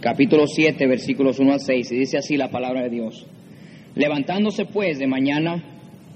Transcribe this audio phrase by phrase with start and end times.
[0.00, 3.26] capítulo 7, versículos 1 al 6, y dice así la palabra de Dios.
[3.94, 5.62] Levantándose pues de mañana,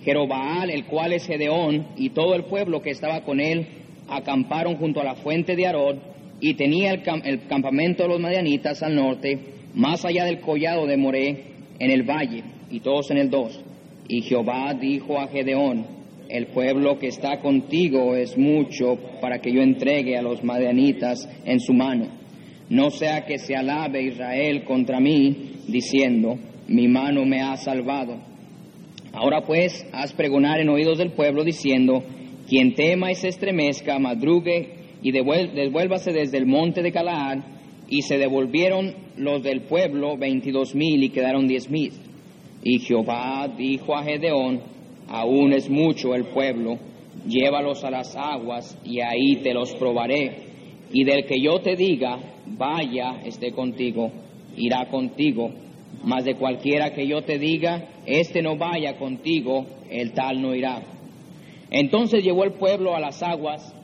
[0.03, 3.67] Jerobaal, el cual es Gedeón, y todo el pueblo que estaba con él,
[4.09, 5.97] acamparon junto a la fuente de Arod,
[6.41, 9.39] y tenía el, el campamento de los madianitas al norte,
[9.75, 11.45] más allá del collado de Moré,
[11.79, 13.61] en el valle, y todos en el dos.
[14.09, 15.87] Y Jehová dijo a Gedeón,
[16.29, 21.59] el pueblo que está contigo es mucho para que yo entregue a los madianitas en
[21.61, 22.20] su mano.
[22.71, 26.39] No sea que se alabe Israel contra mí, diciendo,
[26.69, 28.17] mi mano me ha salvado.
[29.13, 32.03] Ahora pues, haz pregonar en oídos del pueblo, diciendo,
[32.49, 34.69] quien tema y se estremezca, madrugue
[35.03, 37.39] y devuélvase desde el monte de Galaad,
[37.89, 41.93] y se devolvieron los del pueblo veintidós mil y quedaron diez mil.
[42.63, 44.61] Y Jehová dijo a Gedeón,
[45.09, 46.79] aún es mucho el pueblo,
[47.27, 50.50] llévalos a las aguas y ahí te los probaré.
[50.93, 54.11] Y del que yo te diga, vaya, esté contigo,
[54.57, 55.51] irá contigo.
[56.03, 60.83] Mas de cualquiera que yo te diga, este no vaya contigo, el tal no irá.
[61.71, 63.75] Entonces llevó el pueblo a las aguas,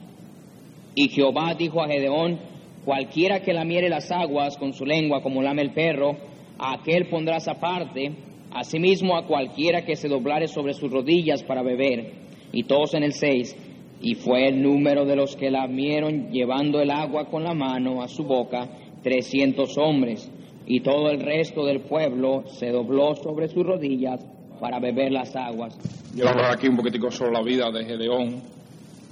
[0.95, 2.39] y Jehová dijo a Gedeón,
[2.83, 6.17] cualquiera que lamiere las aguas con su lengua como lame el perro,
[6.57, 8.11] a aquel pondrás aparte,
[8.51, 12.13] asimismo a cualquiera que se doblare sobre sus rodillas para beber.
[12.51, 13.55] Y todos en el seis,
[14.01, 18.07] y fue el número de los que lamieron llevando el agua con la mano a
[18.07, 18.67] su boca,
[19.01, 20.29] trescientos hombres,
[20.65, 24.23] y todo el resto del pueblo se dobló sobre sus rodillas
[24.59, 25.77] para beber las aguas.
[26.15, 28.41] Yo hablar aquí un poquitico sobre la vida de Gedeón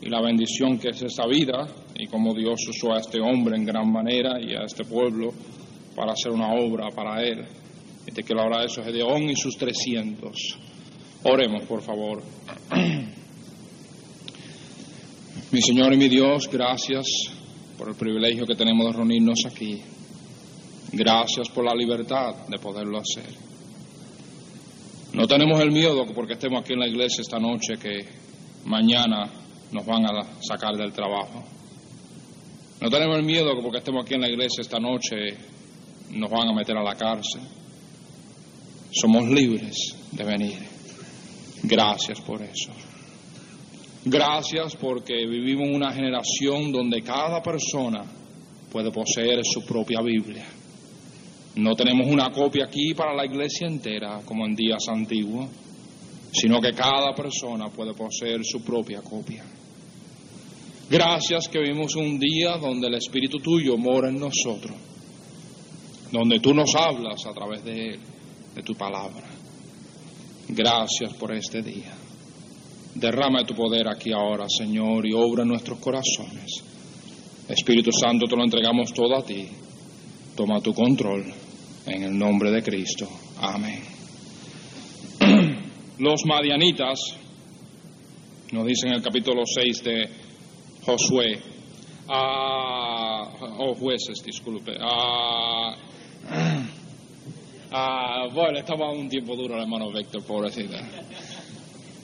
[0.02, 3.66] y la bendición que es esa vida y cómo Dios usó a este hombre en
[3.66, 5.31] gran manera y a este pueblo
[5.95, 7.45] para hacer una obra para él.
[8.06, 10.59] Y te quiero hablar de eso, Gedeón y sus 300.
[11.23, 12.22] Oremos, por favor.
[15.56, 17.06] Mi Señor y mi Dios, gracias
[17.78, 19.81] por el privilegio que tenemos de reunirnos aquí.
[20.92, 23.34] Gracias por la libertad de poderlo hacer.
[25.14, 28.06] No tenemos el miedo porque estemos aquí en la iglesia esta noche que
[28.66, 29.31] mañana
[29.72, 31.41] nos van a sacar del trabajo.
[32.81, 35.16] No tenemos el miedo porque estemos aquí en la iglesia esta noche
[36.09, 37.44] nos van a meter a la cárcel.
[38.91, 40.59] Somos libres de venir.
[41.63, 42.74] Gracias por eso.
[44.07, 48.05] Gracias porque vivimos una generación donde cada persona
[48.71, 50.45] puede poseer su propia Biblia.
[51.55, 55.49] No tenemos una copia aquí para la iglesia entera, como en días antiguos,
[56.31, 59.43] sino que cada persona puede poseer su propia copia.
[60.87, 64.75] Gracias que vivimos un día donde el Espíritu tuyo mora en nosotros,
[66.11, 67.99] donde tú nos hablas a través de él,
[68.53, 69.23] de tu palabra.
[70.49, 72.04] Gracias por este día.
[72.95, 76.63] Derrama tu poder aquí ahora, Señor, y obra en nuestros corazones.
[77.50, 79.47] Espíritu Santo, te lo entregamos todo a ti.
[80.35, 81.25] Toma tu control
[81.85, 83.07] en el nombre de Cristo.
[83.39, 83.84] Amén.
[86.00, 87.00] Los madianitas,
[88.53, 90.09] nos dicen en el capítulo 6 de
[90.85, 91.39] Josué,
[92.07, 93.29] ah,
[93.59, 94.72] o jueces, disculpe.
[94.79, 95.75] ah,
[97.72, 100.79] ah, bueno, estaba un tiempo duro el hermano Víctor, pobrecita.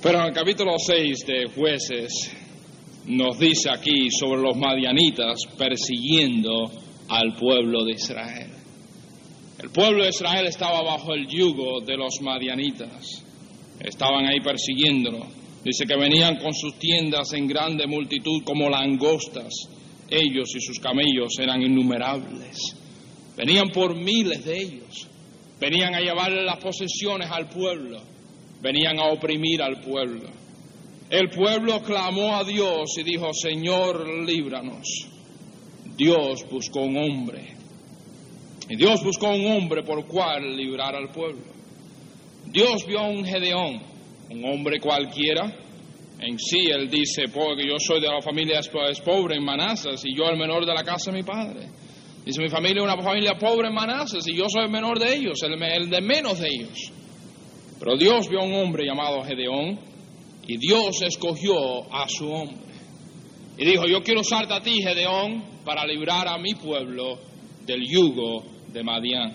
[0.01, 2.31] Pero en el capítulo 6 de jueces
[3.05, 6.71] nos dice aquí sobre los madianitas persiguiendo
[7.07, 8.49] al pueblo de Israel.
[9.61, 13.23] El pueblo de Israel estaba bajo el yugo de los madianitas.
[13.79, 15.27] Estaban ahí persiguiéndolo.
[15.63, 19.53] Dice que venían con sus tiendas en grande multitud como langostas.
[20.09, 22.75] Ellos y sus camellos eran innumerables.
[23.37, 25.07] Venían por miles de ellos.
[25.59, 28.01] Venían a llevarle las posesiones al pueblo.
[28.61, 30.29] Venían a oprimir al pueblo.
[31.09, 34.87] El pueblo clamó a Dios y dijo, Señor, líbranos.
[35.97, 37.55] Dios buscó un hombre.
[38.69, 41.51] Y Dios buscó un hombre por cual librar al pueblo.
[42.45, 43.81] Dios vio a un Gedeón,
[44.29, 45.53] un hombre cualquiera.
[46.19, 48.61] En sí, él dice, porque yo soy de la familia
[49.03, 51.67] pobre en Manasas y yo el menor de la casa de mi padre.
[52.23, 55.15] Dice, mi familia es una familia pobre en Manasas y yo soy el menor de
[55.15, 56.91] ellos, el, el de menos de ellos.
[57.81, 59.79] Pero Dios vio a un hombre llamado Gedeón
[60.45, 62.71] y Dios escogió a su hombre.
[63.57, 67.17] Y dijo, yo quiero usarte a ti, Gedeón, para librar a mi pueblo
[67.65, 69.33] del yugo de Madián.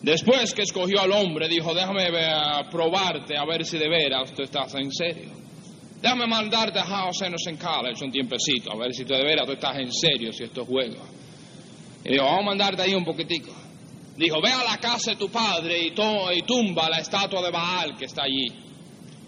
[0.00, 2.32] Después que escogió al hombre, dijo, déjame ver,
[2.70, 5.32] probarte a ver si de veras tú estás en serio.
[6.00, 9.52] Déjame mandarte a House Anderson College un tiempecito, a ver si tú de veras tú
[9.54, 11.02] estás en serio, si esto es juego.
[12.04, 13.52] Y dijo, vamos a mandarte ahí un poquitico.
[14.16, 17.50] Dijo, ve a la casa de tu padre y, to y tumba la estatua de
[17.50, 18.46] Baal que está allí.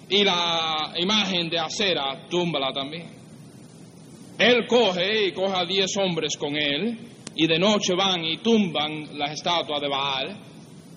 [0.08, 3.10] Y la imagen de acera, túmbala también.
[4.38, 6.98] Él coge y coge a diez hombres con él
[7.34, 10.36] y de noche van y tumban las estatuas de Baal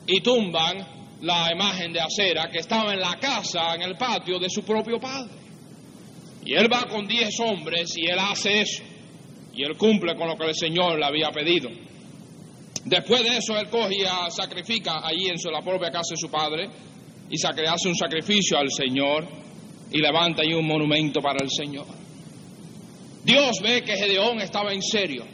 [0.08, 4.50] y tumban la imagen de acera que estaba en la casa, en el patio de
[4.50, 5.34] su propio padre.
[6.46, 8.84] Y él va con diez hombres y él hace eso.
[9.54, 11.70] Y él cumple con lo que el Señor le había pedido.
[12.86, 16.70] Después de eso, él coge y sacrifica allí en la propia casa de su padre
[17.30, 19.28] y hace un sacrificio al Señor
[19.92, 21.88] y levanta ahí un monumento para el Señor.
[23.24, 25.26] Dios ve que Gedeón estaba en serio.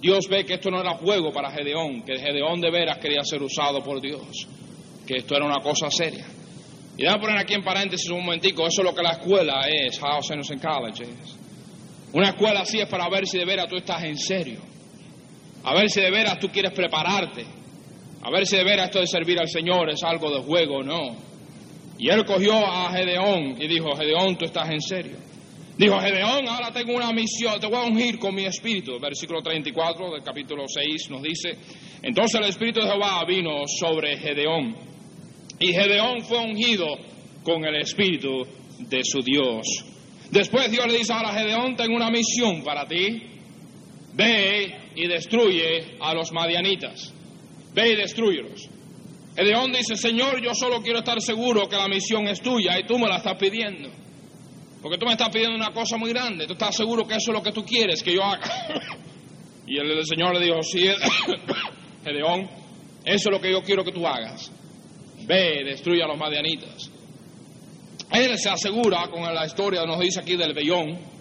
[0.00, 3.42] Dios ve que esto no era juego para Gedeón, que Gedeón de veras quería ser
[3.42, 4.48] usado por Dios,
[5.06, 6.26] que esto era una cosa seria.
[6.96, 10.00] Y déjame poner aquí en paréntesis un momentico, eso es lo que la escuela es,
[10.00, 11.36] House Innocent College es.
[12.14, 14.60] Una escuela así es para ver si de veras tú estás en serio,
[15.64, 17.44] a ver si de veras tú quieres prepararte,
[18.22, 21.16] a ver si de veras esto de servir al Señor es algo de juego no.
[21.98, 25.16] Y él cogió a Gedeón y dijo, Gedeón, tú estás en serio.
[25.78, 28.98] Dijo Gedeón, ahora tengo una misión, te voy a ungir con mi espíritu.
[29.00, 31.56] Versículo 34 del capítulo 6 nos dice,
[32.02, 34.76] entonces el espíritu de Jehová vino sobre Gedeón.
[35.60, 36.86] Y Gedeón fue ungido
[37.42, 38.46] con el espíritu
[38.80, 39.66] de su Dios.
[40.30, 43.22] Después Dios le dice, ahora Gedeón, tengo una misión para ti.
[44.14, 47.12] Ve y destruye a los madianitas.
[47.74, 48.68] Ve y destruyelos.
[49.34, 52.98] Gedeón dice, Señor, yo solo quiero estar seguro que la misión es tuya y tú
[52.98, 53.88] me la estás pidiendo.
[54.82, 56.46] Porque tú me estás pidiendo una cosa muy grande.
[56.46, 58.42] Tú estás seguro que eso es lo que tú quieres que yo haga.
[59.66, 60.86] y el, Señor le dijo, sí,
[62.04, 62.42] Gedeón,
[63.04, 64.52] eso es lo que yo quiero que tú hagas.
[65.26, 66.90] Ve, destruye a los madianitas.
[68.10, 71.11] Él se asegura con la historia, nos dice aquí del vellón.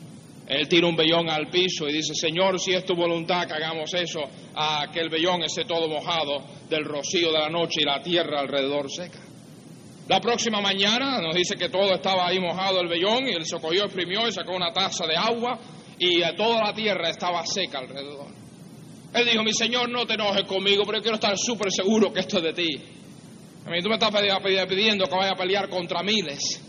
[0.51, 3.93] Él tira un vellón al piso y dice, Señor, si es tu voluntad que hagamos
[3.93, 4.19] eso,
[4.53, 8.41] a que el vellón esté todo mojado del rocío de la noche y la tierra
[8.41, 9.19] alrededor seca.
[10.09, 13.61] La próxima mañana nos dice que todo estaba ahí mojado el vellón y él se
[13.61, 15.57] cogió, exprimió y sacó una taza de agua
[15.97, 18.27] y toda la tierra estaba seca alrededor.
[19.13, 22.39] Él dijo, mi Señor, no te enojes conmigo, pero quiero estar súper seguro que esto
[22.39, 22.77] es de ti.
[23.65, 24.11] A mí tú me estás
[24.67, 26.61] pidiendo que vaya a pelear contra miles.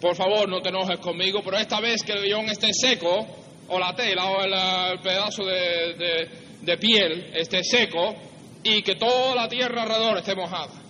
[0.00, 3.26] Por favor, no te enojes conmigo, pero esta vez que el vellón esté seco,
[3.68, 6.28] o la tela, o el, pedazo de,
[6.62, 8.14] de piel esté seco,
[8.62, 10.82] y que toda la tierra alrededor esté mojada.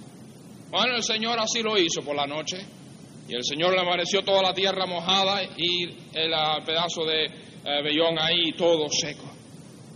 [0.71, 2.59] Bueno, el Señor así lo hizo por la noche.
[3.29, 6.33] Y el Señor le amaneció toda la tierra mojada y el
[6.65, 9.29] pedazo de eh, vellón ahí todo seco.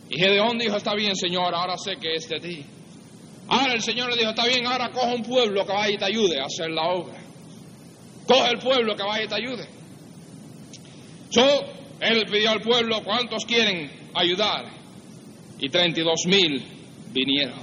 [0.09, 2.67] Y Gedeón dijo, está bien, Señor, ahora sé que es de ti.
[3.49, 6.05] Ahora el Señor le dijo, está bien, ahora coge un pueblo que vaya y te
[6.05, 7.21] ayude a hacer la obra.
[8.31, 9.67] Coge el pueblo que vaya y te ayude.
[11.33, 11.43] Yo,
[11.99, 14.67] él pidió al pueblo, ¿cuántos quieren ayudar?
[15.59, 16.65] Y 32 mil
[17.11, 17.59] vinieron.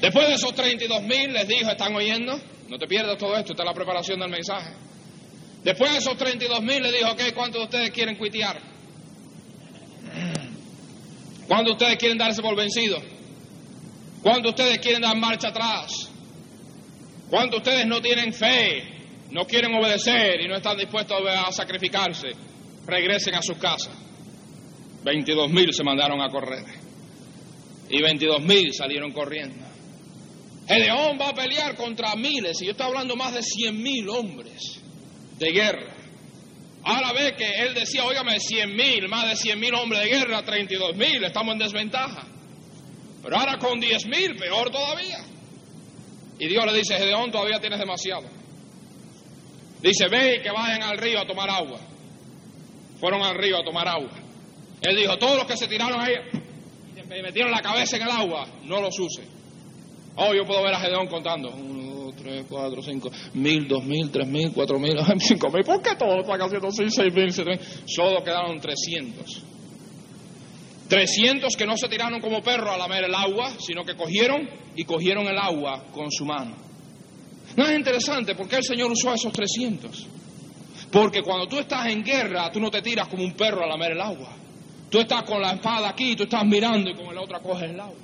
[0.00, 2.40] Después de esos 32 mil, les dijo, ¿están oyendo?
[2.68, 4.72] No te pierdas todo esto, está la preparación del mensaje.
[5.64, 8.56] Después de esos 32 mil, le dijo, ok, ¿cuántos de ustedes quieren cuitear?
[11.48, 13.02] ¿Cuántos de ustedes quieren darse por vencidos?
[14.22, 15.90] ¿Cuántos de ustedes quieren dar marcha atrás?
[17.28, 18.99] ¿Cuántos de ustedes no tienen fe,
[19.30, 22.28] no quieren obedecer y no están dispuestos a sacrificarse?
[22.86, 23.94] Regresen a sus casas.
[25.04, 26.64] 22 mil se mandaron a correr.
[27.88, 29.66] Y 22 mil salieron corriendo.
[30.68, 34.80] Gedeón va a pelear contra miles, y yo estoy hablando más de cien mil hombres
[35.38, 35.96] de guerra.
[36.84, 40.42] Ahora ve que él decía, óigame, cien mil, más de cien mil hombres de guerra,
[40.42, 42.26] 32 mil, estamos en desventaja.
[43.22, 45.18] Pero ahora con diez mil, peor todavía.
[46.38, 48.39] Y Dios le dice, Gedeón, todavía tienes demasiado.
[49.82, 51.80] Dice, ve y que vayan al río a tomar agua.
[52.98, 54.10] Fueron al río a tomar agua.
[54.82, 56.14] Él dijo, todos los que se tiraron ahí,
[57.18, 59.22] y metieron la cabeza en el agua, no los use.
[60.16, 61.50] Oh, yo puedo ver a Gedeón contando.
[61.50, 65.64] Uno, dos, tres, cuatro, cinco, mil, dos mil, tres mil, cuatro mil, cinco mil.
[65.64, 67.60] ¿Por qué todos están haciendo seis, seis mil, siete mil?
[67.86, 69.42] Solo quedaron trescientos.
[70.88, 74.84] Trescientos que no se tiraron como perros a lamer el agua, sino que cogieron y
[74.84, 76.56] cogieron el agua con su mano.
[77.56, 80.06] No es interesante porque el Señor usó esos trescientos.
[80.90, 83.92] Porque cuando tú estás en guerra, tú no te tiras como un perro a lamer
[83.92, 84.36] el agua.
[84.90, 87.78] Tú estás con la espada aquí, tú estás mirando y con la otra coges el
[87.78, 87.96] agua.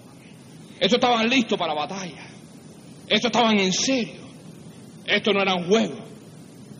[0.78, 2.28] Estos estaban listos para la batalla.
[3.08, 4.26] Estos estaban en serio.
[5.04, 6.04] Esto no era un juego.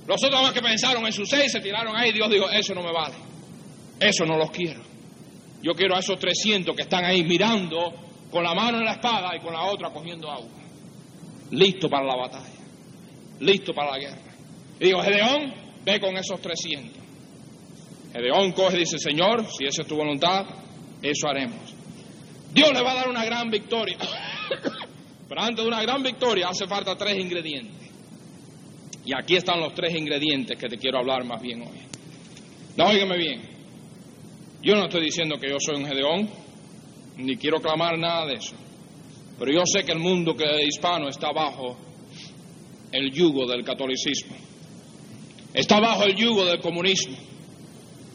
[0.07, 2.13] Los otros más que pensaron en sus seis se tiraron ahí.
[2.13, 3.15] Dios dijo: Eso no me vale.
[3.99, 4.83] Eso no los quiero.
[5.63, 7.93] Yo quiero a esos 300 que están ahí mirando
[8.31, 10.51] con la mano en la espada y con la otra cogiendo agua.
[11.51, 12.56] Listo para la batalla.
[13.41, 14.35] Listo para la guerra.
[14.81, 17.03] Y digo: Gedeón, ve con esos 300.
[18.13, 20.47] Gedeón coge y dice: Señor, si esa es tu voluntad,
[21.03, 21.75] eso haremos.
[22.53, 23.99] Dios le va a dar una gran victoria.
[25.29, 27.91] Pero antes de una gran victoria hace falta tres ingredientes.
[29.05, 31.79] Y aquí están los tres ingredientes que te quiero hablar más bien hoy.
[32.77, 33.43] No, óigame bien.
[34.63, 36.29] Yo no estoy diciendo que yo soy un Gedeón.
[37.19, 38.57] ni quiero clamar nada de eso.
[39.39, 41.77] Pero yo sé que el mundo que hispano está bajo
[42.97, 44.37] el yugo del catolicismo,
[45.53, 47.17] está bajo el yugo del comunismo,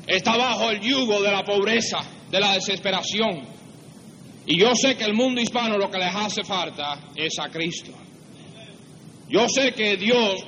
[0.07, 3.41] está bajo el yugo de la pobreza, de la desesperación.
[4.45, 7.91] Y yo sé que el mundo hispano lo que les hace falta es a Cristo.
[9.29, 10.43] Yo sé que Dios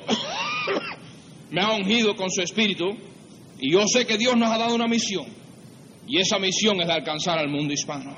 [1.50, 2.86] me ha ungido con su espíritu
[3.60, 5.26] y yo sé que Dios nos ha dado una misión.
[6.06, 8.16] Y esa misión es de alcanzar al mundo hispano.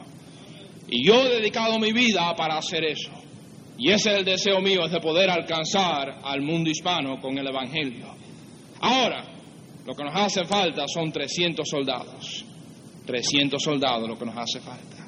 [0.89, 3.11] Y yo he dedicado mi vida para hacer eso.
[3.79, 7.47] Y ese es el deseo mío, es de poder alcanzar al mundo hispano con el
[7.47, 8.07] Evangelio.
[8.81, 9.25] Ahora,
[9.85, 12.45] lo que nos hace falta son 300 soldados.
[13.07, 15.07] 300 soldados lo que nos hace falta.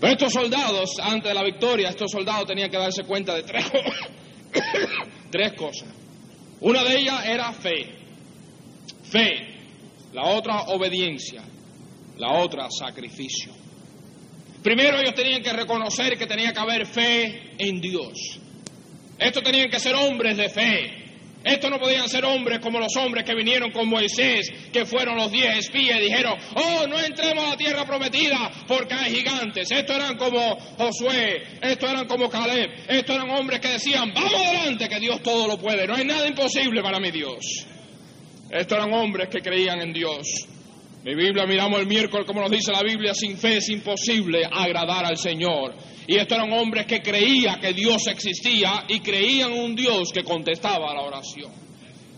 [0.00, 3.64] Pero estos soldados, antes de la victoria, estos soldados tenían que darse cuenta de tres,
[5.30, 5.88] tres cosas.
[6.60, 7.94] Una de ellas era fe.
[9.02, 9.58] Fe.
[10.12, 11.42] La otra, obediencia.
[12.16, 13.52] La otra, sacrificio.
[14.68, 18.38] Primero ellos tenían que reconocer que tenía que haber fe en Dios.
[19.18, 20.92] Estos tenían que ser hombres de fe.
[21.42, 25.32] Estos no podían ser hombres como los hombres que vinieron con Moisés, que fueron los
[25.32, 29.70] diez espías y dijeron, oh, no entremos a la tierra prometida porque hay gigantes.
[29.70, 34.86] Estos eran como Josué, estos eran como Caleb, estos eran hombres que decían, vamos adelante,
[34.86, 37.64] que Dios todo lo puede, no hay nada imposible para mi Dios.
[38.50, 40.46] Estos eran hombres que creían en Dios.
[41.08, 45.06] Mi Biblia, miramos el miércoles, como nos dice la Biblia, sin fe es imposible agradar
[45.06, 45.74] al Señor.
[46.06, 50.90] Y estos eran hombres que creían que Dios existía y creían un Dios que contestaba
[50.90, 51.50] a la oración.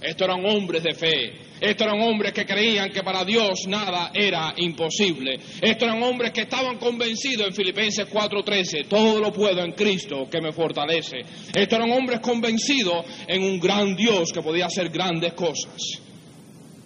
[0.02, 1.38] Estos eran hombres de fe.
[1.61, 5.38] Estos eran hombres que creían que para Dios nada era imposible.
[5.62, 10.40] Estos eran hombres que estaban convencidos en Filipenses 4:13, todo lo puedo en Cristo que
[10.40, 11.18] me fortalece.
[11.54, 15.80] Estos eran hombres convencidos en un gran Dios que podía hacer grandes cosas.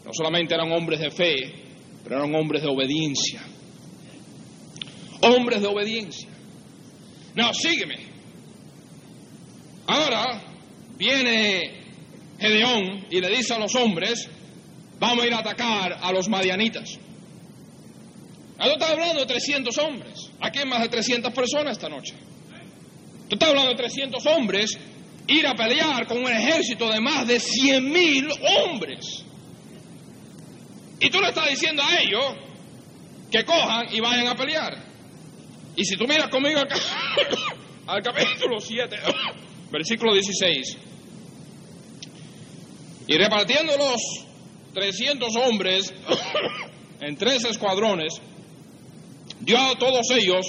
[0.04, 1.63] No solamente eran hombres de fe,
[2.04, 3.42] pero eran hombres de obediencia.
[5.22, 6.28] Hombres de obediencia.
[7.34, 7.96] No, sígueme.
[9.86, 10.42] Ahora
[10.96, 11.84] viene
[12.38, 14.28] Gedeón y le dice a los hombres,
[15.00, 16.98] vamos a ir a atacar a los madianitas.
[18.64, 20.30] Tú estás hablando de 300 hombres.
[20.40, 22.14] Aquí hay más de 300 personas esta noche.
[23.28, 24.78] Tú estás hablando de 300 hombres
[25.26, 28.28] ir a pelear con un ejército de más de 100 mil
[28.62, 29.23] hombres.
[31.04, 32.24] Y tú le estás diciendo a ellos
[33.30, 34.74] que cojan y vayan a pelear.
[35.76, 36.68] Y si tú miras conmigo al,
[37.86, 38.96] al capítulo 7,
[39.70, 40.78] versículo 16,
[43.06, 44.00] y repartiendo los
[44.72, 45.92] 300 hombres
[47.02, 48.14] en tres escuadrones,
[49.40, 50.46] dio a todos ellos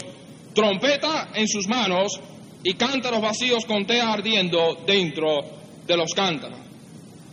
[0.53, 2.17] trompeta en sus manos
[2.63, 5.41] y cántaros vacíos con té ardiendo dentro
[5.85, 6.59] de los cántaros.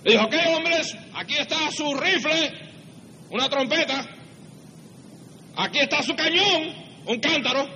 [0.02, 0.97] Le dijo, ¿qué hombres?
[1.14, 2.62] Aquí está su rifle,
[3.33, 4.07] una trompeta,
[5.57, 6.75] aquí está su cañón,
[7.07, 7.67] un cántaro.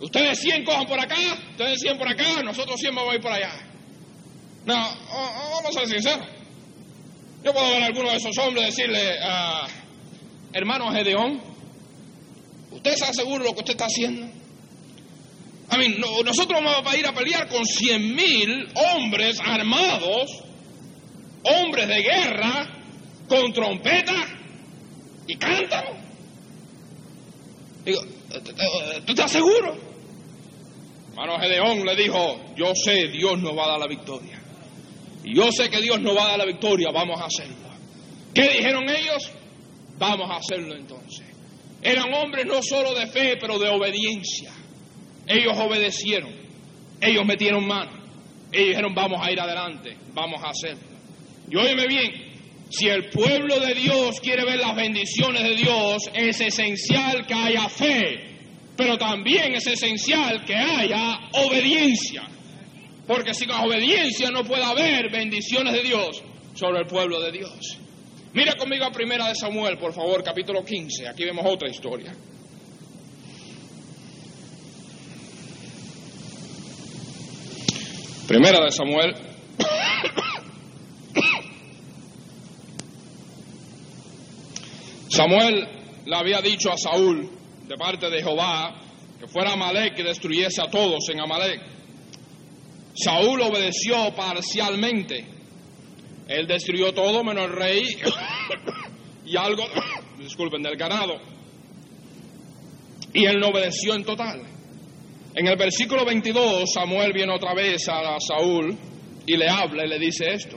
[0.00, 1.16] Ustedes 100 cojan por acá,
[1.52, 3.52] ustedes 100 por acá, nosotros 100 vamos a ir por allá.
[4.66, 6.28] No, vamos a ser sinceros.
[7.42, 9.66] Yo puedo ver a alguno de esos hombres decirle, uh,
[10.52, 11.40] hermano Gedeón,
[12.70, 14.26] ¿usted está seguro de lo que usted está haciendo?
[15.70, 20.30] A mí, no, nosotros vamos a ir a pelear con cien mil hombres armados,
[21.44, 22.68] hombres de guerra,
[23.26, 24.33] con trompeta
[25.26, 25.96] y cántaro.
[27.84, 28.00] Digo,
[29.04, 29.76] ¿tú estás seguro?
[31.10, 34.40] Hermano Gedeón le dijo, yo sé, Dios nos va a dar la victoria.
[35.24, 37.54] Yo sé que Dios nos va a dar la victoria, vamos a hacerlo.
[38.34, 39.30] ¿Qué dijeron ellos?
[39.96, 41.24] Vamos a hacerlo entonces.
[41.82, 44.52] Eran hombres no solo de fe, pero de obediencia.
[45.26, 46.34] Ellos obedecieron,
[47.00, 47.92] ellos metieron mano,
[48.52, 50.82] ellos dijeron vamos a ir adelante, vamos a hacerlo.
[51.48, 52.23] Y óyeme bien,
[52.76, 57.68] si el pueblo de Dios quiere ver las bendiciones de Dios, es esencial que haya
[57.68, 58.36] fe,
[58.76, 62.22] pero también es esencial que haya obediencia.
[63.06, 66.22] Porque sin obediencia no puede haber bendiciones de Dios
[66.54, 67.78] sobre el pueblo de Dios.
[68.32, 71.06] Mira conmigo a Primera de Samuel, por favor, capítulo 15.
[71.06, 72.12] Aquí vemos otra historia.
[78.26, 79.14] Primera de Samuel.
[85.14, 85.68] Samuel
[86.06, 87.30] le había dicho a Saúl,
[87.68, 88.74] de parte de Jehová,
[89.20, 91.60] que fuera Amalek y destruyese a todos en Amalek.
[92.96, 95.24] Saúl obedeció parcialmente.
[96.26, 97.84] Él destruyó todo menos el rey
[99.24, 99.64] y algo,
[100.18, 101.14] disculpen, del ganado.
[103.12, 104.42] Y él no obedeció en total.
[105.36, 108.76] En el versículo 22, Samuel viene otra vez a Saúl
[109.26, 110.56] y le habla y le dice esto.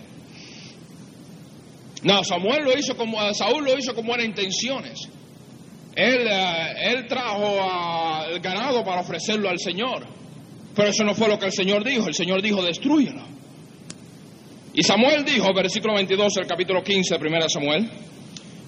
[2.04, 5.10] No, Samuel lo hizo como, Saúl lo hizo con buenas intenciones.
[5.96, 7.58] él, eh, él trajo
[8.30, 10.08] el ganado para ofrecerlo al Señor.
[10.76, 12.08] Pero eso no fue lo que el Señor dijo.
[12.08, 13.26] El Señor dijo, destruyelo.
[14.76, 17.90] Y Samuel dijo, versículo 22 del capítulo 15 de 1 Samuel,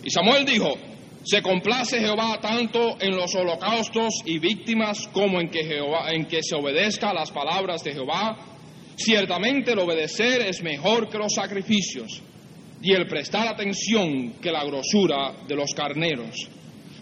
[0.04, 0.74] y Samuel dijo,
[1.24, 6.42] se complace Jehová tanto en los holocaustos y víctimas como en que, Jehová, en que
[6.42, 8.38] se obedezca a las palabras de Jehová.
[8.96, 12.24] Ciertamente el obedecer es mejor que los sacrificios
[12.82, 16.50] y el prestar atención que la grosura de los carneros.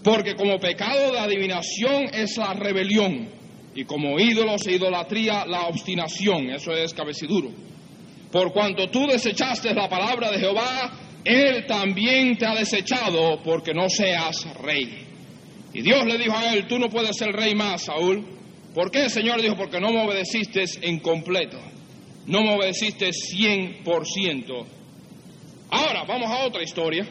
[0.03, 3.29] Porque como pecado de adivinación es la rebelión
[3.75, 7.49] y como ídolos e idolatría la obstinación, eso es cabeciduro.
[8.31, 10.91] Por cuanto tú desechaste la palabra de Jehová,
[11.23, 15.05] Él también te ha desechado porque no seas rey.
[15.73, 18.25] Y Dios le dijo a él, tú no puedes ser rey más, Saúl.
[18.73, 19.41] ¿Por qué, Señor?
[19.41, 21.59] Dijo, porque no me obedeciste en completo.
[22.25, 24.76] No me obedeciste 100%.
[25.69, 27.07] Ahora, vamos a otra historia.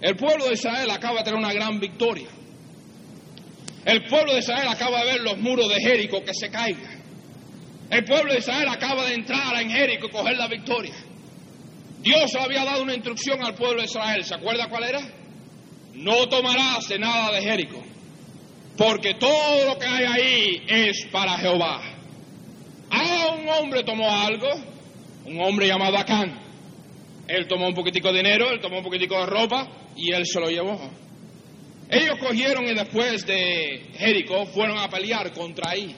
[0.00, 2.28] El pueblo de Israel acaba de tener una gran victoria.
[3.84, 7.00] El pueblo de Israel acaba de ver los muros de Jericó que se caigan.
[7.90, 10.94] El pueblo de Israel acaba de entrar en Jericó y coger la victoria.
[12.00, 14.24] Dios había dado una instrucción al pueblo de Israel.
[14.24, 15.00] ¿Se acuerda cuál era?
[15.94, 17.82] No tomarás nada de Jericó,
[18.76, 21.80] porque todo lo que hay ahí es para Jehová.
[22.90, 24.48] Ah, un hombre tomó algo,
[25.26, 26.49] un hombre llamado Acán.
[27.30, 30.40] Él tomó un poquitico de dinero, él tomó un poquitico de ropa y él se
[30.40, 30.90] lo llevó.
[31.88, 35.94] Ellos cogieron y después de Jericó fueron a pelear contra ahí.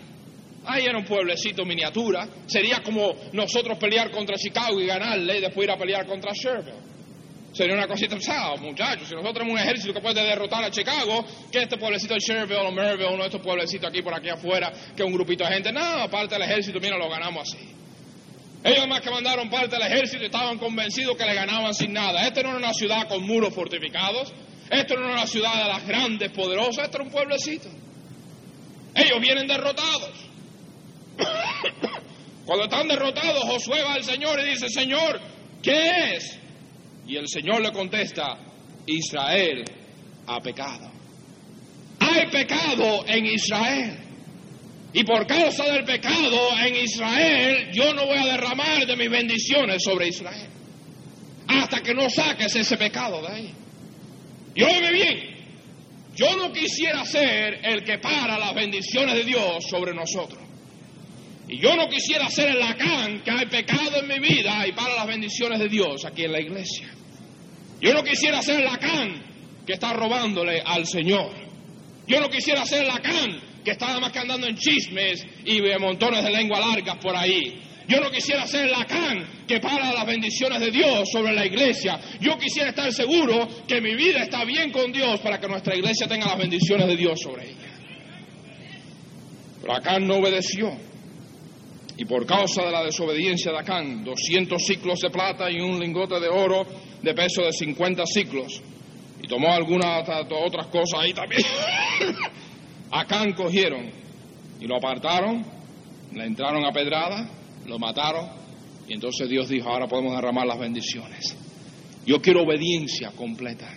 [0.66, 2.28] Ahí era un pueblecito miniatura.
[2.46, 6.92] Sería como nosotros pelear contra Chicago y ganarle y después ir a pelear contra Sherville.
[7.52, 9.08] Sería una cosita pesada, muchachos.
[9.08, 12.60] Si nosotros tenemos un ejército que puede derrotar a Chicago, que este pueblecito de Sherville
[12.60, 15.72] o Merville, uno de estos pueblecitos aquí por aquí afuera, que un grupito de gente,
[15.72, 17.81] no, aparte del ejército, mira, lo ganamos así.
[18.64, 22.26] Ellos más que mandaron parte del ejército estaban convencidos que le ganaban sin nada.
[22.26, 24.32] Esta no era una ciudad con muros fortificados.
[24.70, 26.84] Esto no era una ciudad de las grandes, poderosas.
[26.84, 27.68] Esto era un pueblecito.
[28.94, 30.12] Ellos vienen derrotados.
[32.46, 35.20] Cuando están derrotados, Josué va al Señor y dice, Señor,
[35.62, 36.38] ¿qué es?
[37.06, 38.38] Y el Señor le contesta,
[38.86, 39.64] Israel
[40.26, 40.90] ha pecado.
[41.98, 43.98] Hay pecado en Israel.
[44.94, 49.82] Y por causa del pecado en Israel, yo no voy a derramar de mis bendiciones
[49.82, 50.48] sobre Israel.
[51.48, 53.54] Hasta que no saques ese pecado de ahí.
[54.54, 55.32] Y óyeme bien,
[56.14, 60.42] yo no quisiera ser el que para las bendiciones de Dios sobre nosotros.
[61.48, 64.94] Y yo no quisiera ser el lacán que hay pecado en mi vida y para
[64.94, 66.88] las bendiciones de Dios aquí en la iglesia.
[67.80, 69.22] Yo no quisiera ser el lacán
[69.66, 71.32] que está robándole al Señor.
[72.06, 75.60] Yo no quisiera ser el lacán que está nada más que andando en chismes y
[75.78, 77.60] montones de lengua largas por ahí.
[77.88, 81.98] Yo no quisiera ser lacán que para las bendiciones de Dios sobre la iglesia.
[82.20, 86.06] Yo quisiera estar seguro que mi vida está bien con Dios para que nuestra iglesia
[86.06, 87.72] tenga las bendiciones de Dios sobre ella.
[89.60, 90.72] Pero Acán no obedeció.
[91.96, 96.18] Y por causa de la desobediencia de Acán, 200 ciclos de plata y un lingote
[96.18, 96.66] de oro
[97.02, 98.62] de peso de 50 ciclos.
[99.22, 101.42] Y tomó algunas otras cosas ahí también.
[102.92, 103.90] Acán cogieron
[104.60, 105.44] y lo apartaron,
[106.12, 107.28] le entraron a pedrada,
[107.66, 108.28] lo mataron.
[108.86, 111.34] Y entonces Dios dijo, ahora podemos derramar las bendiciones.
[112.04, 113.72] Yo quiero obediencia completa.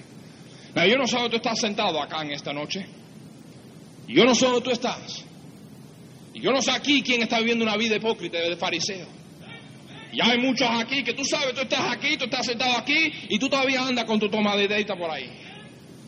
[0.74, 2.86] Pero yo no sé dónde tú estás sentado acá en esta noche.
[4.08, 5.24] Yo no sé dónde tú estás.
[6.34, 9.08] Y yo no sé aquí quién está viviendo una vida hipócrita de fariseo.
[10.12, 13.40] Y hay muchos aquí que tú sabes, tú estás aquí, tú estás sentado aquí y
[13.40, 15.30] tú todavía andas con tu toma de por ahí.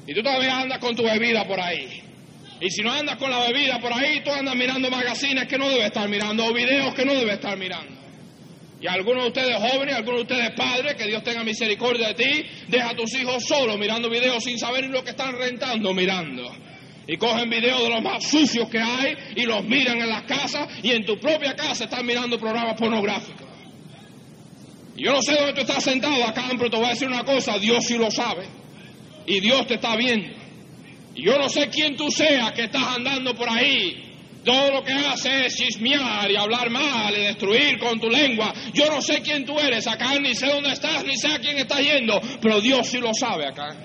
[0.06, 2.07] Y tú todavía andas con tu bebida por ahí.
[2.60, 5.70] Y si no andas con la bebida por ahí, tú andas mirando magazines que no
[5.70, 7.98] debes estar mirando o videos que no debes estar mirando.
[8.80, 12.46] Y algunos de ustedes jóvenes, algunos de ustedes padres, que Dios tenga misericordia de ti,
[12.67, 16.43] deja a tus hijos solos mirando videos sin saber lo que están rentando mirando.
[17.08, 20.67] Y cogen videos de los más sucios que hay y los miran en las casas
[20.84, 23.48] y en tu propia casa están mirando programas pornográficos.
[24.96, 27.24] Y yo no sé dónde tú estás sentado acá, pero te voy a decir una
[27.24, 28.46] cosa, Dios sí lo sabe.
[29.26, 30.37] Y Dios te está viendo.
[31.17, 34.03] Yo no sé quién tú seas que estás andando por ahí.
[34.45, 38.53] Todo lo que haces es chismear y hablar mal y destruir con tu lengua.
[38.73, 41.58] Yo no sé quién tú eres acá, ni sé dónde estás, ni sé a quién
[41.58, 43.75] estás yendo, pero Dios sí lo sabe acá.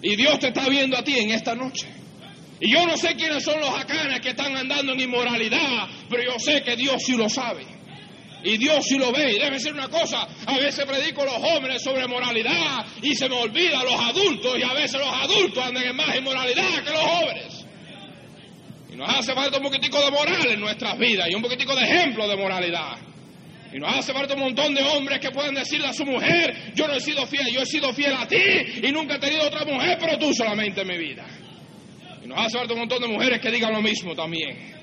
[0.00, 1.88] Y Dios te está viendo a ti en esta noche.
[2.60, 6.38] Y yo no sé quiénes son los acanes que están andando en inmoralidad, pero yo
[6.38, 7.77] sé que Dios sí lo sabe.
[8.44, 9.32] Y Dios sí lo ve.
[9.32, 13.28] Y debe ser una cosa, a veces predico a los jóvenes sobre moralidad y se
[13.28, 16.90] me olvida a los adultos y a veces los adultos andan en más inmoralidad que
[16.90, 17.66] los jóvenes.
[18.90, 21.82] Y nos hace falta un poquitico de moral en nuestras vidas y un poquitico de
[21.82, 22.98] ejemplo de moralidad.
[23.72, 26.86] Y nos hace falta un montón de hombres que puedan decirle a su mujer, yo
[26.88, 28.36] no he sido fiel, yo he sido fiel a ti
[28.82, 31.26] y nunca he tenido otra mujer, pero tú solamente en mi vida.
[32.24, 34.77] Y nos hace falta un montón de mujeres que digan lo mismo también.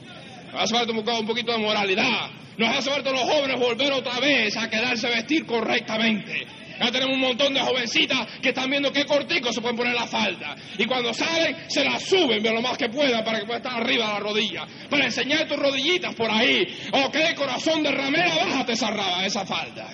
[0.55, 2.29] Nos hace falta un poquito de moralidad.
[2.57, 6.47] Nos hace falta los jóvenes volver otra vez a quedarse vestir correctamente.
[6.79, 10.07] Ya tenemos un montón de jovencitas que están viendo qué cortico se pueden poner la
[10.07, 10.55] falda.
[10.77, 14.07] Y cuando salen, se la suben lo más que puedan para que pueda estar arriba
[14.07, 14.65] de la rodilla.
[14.89, 16.65] Para enseñar tus rodillitas por ahí.
[16.93, 19.89] Ok, corazón de ramera, bájate esa raba, esa falda.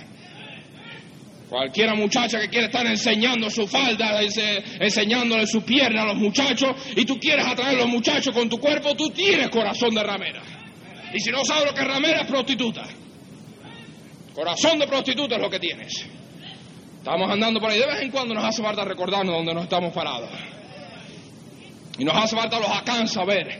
[1.52, 4.22] Cualquiera muchacha que quiere estar enseñando su falda,
[4.80, 8.58] enseñándole su pierna a los muchachos, y tú quieres atraer a los muchachos con tu
[8.58, 10.42] cuerpo, tú tienes corazón de ramera.
[11.14, 12.88] Y si no sabes lo que ramera, es prostituta.
[14.34, 16.08] Corazón de prostituta es lo que tienes.
[17.00, 17.80] Estamos andando por ahí.
[17.80, 20.30] De vez en cuando nos hace falta recordarnos dónde nos estamos parados.
[22.00, 23.60] Y nos hace falta los acá saber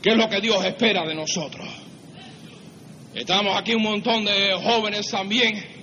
[0.00, 1.68] qué es lo que Dios espera de nosotros.
[3.14, 5.73] Estamos aquí un montón de jóvenes también,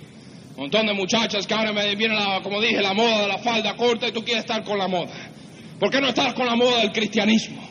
[0.55, 3.37] un montón de muchachas que ahora me viene, la, como dije, la moda de la
[3.37, 5.11] falda corta y tú quieres estar con la moda.
[5.79, 7.61] ¿Por qué no estás con la moda del cristianismo?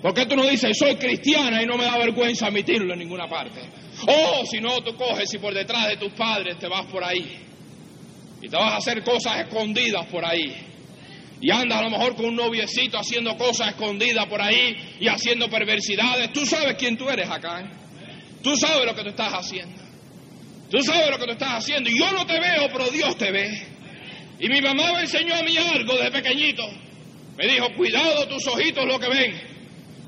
[0.00, 3.28] ¿Por qué tú no dices, soy cristiana y no me da vergüenza admitirlo en ninguna
[3.28, 3.60] parte?
[4.06, 7.38] Oh, si no, tú coges y por detrás de tus padres te vas por ahí
[8.42, 10.54] y te vas a hacer cosas escondidas por ahí.
[11.40, 15.48] Y andas a lo mejor con un noviecito haciendo cosas escondidas por ahí y haciendo
[15.48, 16.32] perversidades.
[16.32, 17.70] Tú sabes quién tú eres acá.
[18.42, 19.83] Tú sabes lo que tú estás haciendo.
[20.74, 21.88] Tú sabes lo que tú estás haciendo.
[21.88, 23.48] Yo no te veo, pero Dios te ve.
[24.40, 26.64] Y mi mamá me enseñó a mí algo desde pequeñito.
[27.36, 29.40] Me dijo, cuidado tus ojitos lo que ven.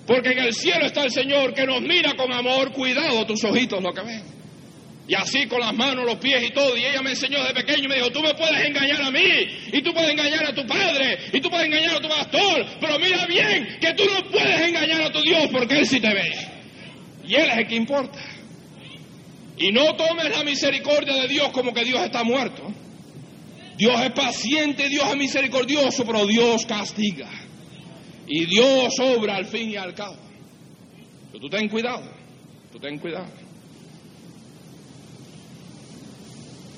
[0.08, 2.72] Porque en el cielo está el Señor que nos mira con amor.
[2.72, 4.24] Cuidado tus ojitos lo que ven.
[5.06, 6.76] Y así con las manos, los pies y todo.
[6.76, 9.22] Y ella me enseñó desde pequeño y me dijo, tú me puedes engañar a mí,
[9.72, 12.98] y tú puedes engañar a tu padre, y tú puedes engañar a tu pastor, pero
[12.98, 16.32] mira bien que tú no puedes engañar a tu Dios porque Él sí te ve.
[17.24, 18.18] Y Él es el que importa.
[19.58, 22.62] Y no tomes la misericordia de Dios como que Dios está muerto.
[23.78, 27.28] Dios es paciente, Dios es misericordioso, pero Dios castiga.
[28.26, 30.16] Y Dios obra al fin y al cabo.
[31.30, 32.10] Pero tú ten cuidado,
[32.72, 33.46] tú ten cuidado.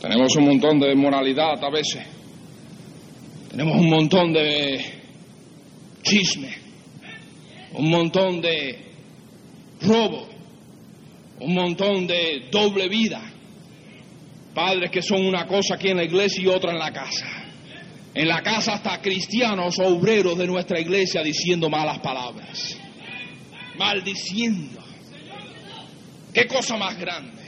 [0.00, 2.04] Tenemos un montón de moralidad a veces.
[3.50, 4.84] Tenemos un montón de
[6.02, 6.54] chisme.
[7.72, 8.78] Un montón de
[9.80, 10.27] robo.
[11.40, 13.22] Un montón de doble vida.
[14.54, 17.26] Padres que son una cosa aquí en la iglesia y otra en la casa.
[18.14, 22.76] En la casa hasta cristianos obreros de nuestra iglesia diciendo malas palabras.
[23.76, 24.82] Maldiciendo.
[26.34, 27.42] ¿Qué cosa más grande?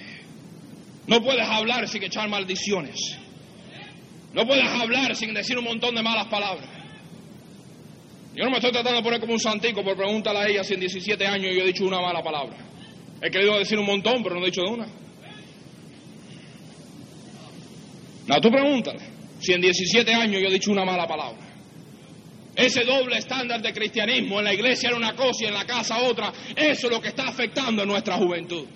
[1.06, 3.18] No puedes hablar sin echar maldiciones.
[4.32, 6.68] No puedes hablar sin decir un montón de malas palabras.
[8.34, 10.74] Yo no me estoy tratando de poner como un santico por preguntarle a ella si
[10.74, 12.69] en 17 años yo he dicho una mala palabra.
[13.22, 14.86] He querido decir un montón, pero no he dicho de una.
[18.26, 19.00] No, tú pregúntale
[19.40, 21.48] si en 17 años yo he dicho una mala palabra.
[22.54, 25.98] Ese doble estándar de cristianismo en la iglesia era una cosa y en la casa
[26.02, 28.66] otra, eso es lo que está afectando a nuestra juventud.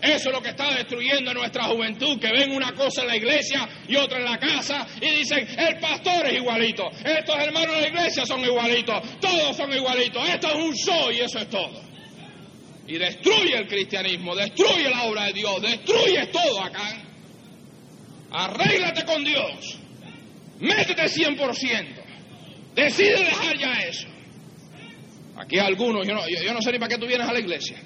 [0.00, 3.68] Eso es lo que está destruyendo nuestra juventud, que ven una cosa en la iglesia
[3.86, 7.88] y otra en la casa y dicen, el pastor es igualito, estos hermanos de la
[7.88, 11.89] iglesia son igualitos, todos son igualitos, esto es un show y eso es todo.
[12.90, 17.00] Y destruye el cristianismo, destruye la obra de Dios, destruye todo acá.
[18.32, 19.78] Arréglate con Dios,
[20.58, 21.86] métete 100%,
[22.74, 24.08] decide dejar ya eso.
[25.36, 27.80] Aquí algunos, yo no, yo no sé ni para qué tú vienes a la iglesia.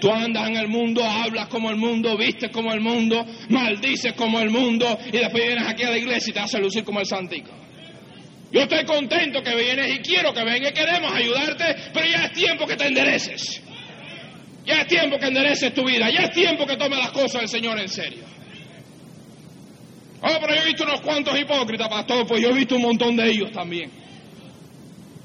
[0.00, 4.40] Tú andas en el mundo, hablas como el mundo, vistes como el mundo, maldices como
[4.40, 7.06] el mundo y después vienes aquí a la iglesia y te haces lucir como el
[7.06, 7.52] santico.
[8.50, 12.32] Yo estoy contento que vienes y quiero que vengas y queremos ayudarte, pero ya es
[12.32, 13.62] tiempo que te endereces.
[14.66, 17.48] Ya es tiempo que endereces tu vida, ya es tiempo que tomes las cosas del
[17.48, 18.24] Señor en serio.
[20.22, 23.16] Oh, pero yo he visto unos cuantos hipócritas, pastor, pues yo he visto un montón
[23.16, 23.90] de ellos también.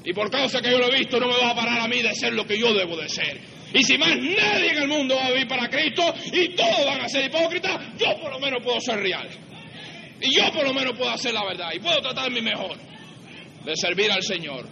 [0.04, 2.02] Y por causa que yo lo he visto, no me va a parar a mí
[2.02, 3.40] de ser lo que yo debo de ser.
[3.74, 7.00] Y si más nadie en el mundo va a vivir para Cristo y todos van
[7.00, 9.28] a ser hipócritas, yo por lo menos puedo ser real.
[10.20, 12.76] Y yo por lo menos puedo hacer la verdad y puedo tratar mi mejor
[13.64, 14.68] de servir al Señor.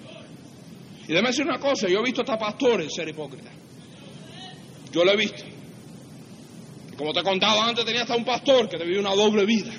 [1.05, 3.60] Y déjame decir una cosa, yo he visto hasta pastores ser hipócritas.
[4.93, 5.45] Yo lo he visto.
[6.97, 9.73] Como te he contado antes, tenía hasta un pastor que vivía una doble vida.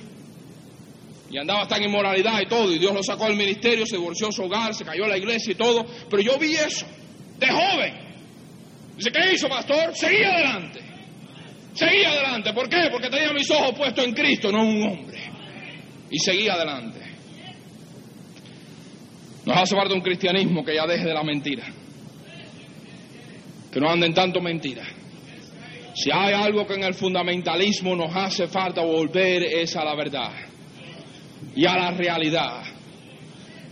[1.30, 2.74] Y andaba hasta en inmoralidad y todo.
[2.74, 5.52] Y Dios lo sacó del ministerio, se divorció su hogar, se cayó a la iglesia
[5.52, 5.86] y todo.
[6.10, 6.86] Pero yo vi eso,
[7.38, 7.94] de joven.
[8.98, 9.96] Dice, ¿qué hizo, pastor?
[9.96, 10.82] Seguí adelante.
[11.74, 12.54] Seguí adelante.
[12.54, 12.90] ¿Por qué?
[12.92, 15.20] Porque tenía mis ojos puestos en Cristo, no en un hombre.
[16.10, 17.00] Y seguí adelante.
[19.46, 21.64] Nos hace falta un cristianismo que ya deje de la mentira.
[23.72, 25.01] Que no anden tanto mentiras.
[25.94, 30.32] Si hay algo que en el fundamentalismo nos hace falta volver es a la verdad
[31.56, 32.64] y a la realidad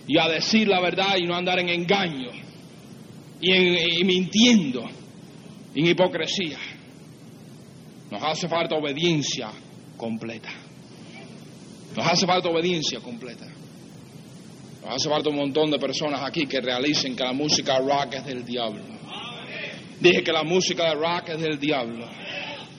[0.07, 2.29] y a decir la verdad y no andar en engaño
[3.41, 4.83] y, en- y mintiendo,
[5.75, 6.57] en hipocresía.
[8.11, 9.49] Nos hace falta obediencia
[9.95, 10.49] completa.
[11.95, 13.45] Nos hace falta obediencia completa.
[14.83, 18.25] Nos hace falta un montón de personas aquí que realicen que la música rock es
[18.25, 18.81] del diablo.
[19.99, 22.07] Dije que la música de rock es del diablo.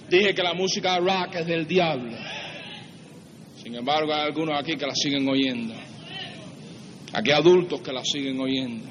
[0.09, 2.17] Dije que la música de rock es del diablo.
[3.63, 5.75] Sin embargo, hay algunos aquí que la siguen oyendo.
[7.13, 8.89] Aquí hay adultos que la siguen oyendo.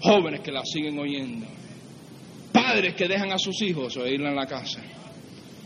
[0.00, 1.46] Jóvenes que la siguen oyendo.
[2.52, 4.80] Padres que dejan a sus hijos oírla en la casa.